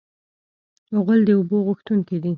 [1.03, 2.29] غول د اوبو غوښتونکی دی.